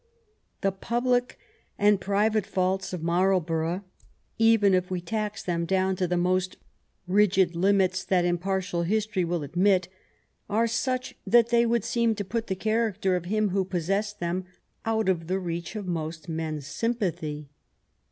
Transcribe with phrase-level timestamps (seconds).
[0.57, 1.37] '^ The public
[1.77, 3.83] and private faults of Marlborough,
[4.39, 6.57] even if we tax them down to the most
[7.05, 9.89] rigid limits that impar tial history will admit,
[10.49, 14.45] are such that they would seem to put the character of him who possessed them
[14.85, 17.49] out of the reach of most men's sympathy.